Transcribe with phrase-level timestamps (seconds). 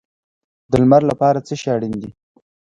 [0.69, 2.11] د لمر لپاره څه شی اړین دی؟